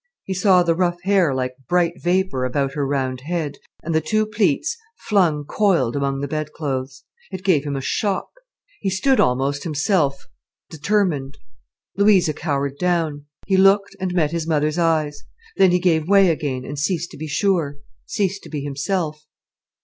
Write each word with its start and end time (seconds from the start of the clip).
He 0.23 0.33
saw 0.33 0.63
the 0.63 0.73
rough 0.73 0.97
hair 1.03 1.31
like 1.31 1.57
bright 1.69 2.01
vapour 2.01 2.43
about 2.43 2.73
her 2.73 2.87
round 2.87 3.21
head, 3.21 3.59
and 3.83 3.93
the 3.93 4.01
two 4.01 4.25
plaits 4.25 4.75
flung 5.07 5.43
coiled 5.45 5.95
among 5.95 6.21
the 6.21 6.27
bedclothes. 6.27 7.03
It 7.29 7.43
gave 7.43 7.63
him 7.65 7.75
a 7.75 7.81
shock. 7.81 8.29
He 8.79 8.89
stood 8.89 9.19
almost 9.19 9.63
himself, 9.63 10.27
determined. 10.71 11.37
Louisa 11.97 12.33
cowered 12.33 12.79
down. 12.79 13.27
He 13.45 13.57
looked, 13.57 13.95
and 13.99 14.11
met 14.15 14.31
his 14.31 14.47
mother's 14.47 14.79
eyes. 14.79 15.21
Then 15.57 15.69
he 15.69 15.77
gave 15.77 16.07
way 16.07 16.29
again, 16.29 16.65
and 16.65 16.79
ceased 16.79 17.11
to 17.11 17.17
be 17.17 17.27
sure, 17.27 17.77
ceased 18.07 18.41
to 18.41 18.49
be 18.49 18.61
himself. 18.61 19.27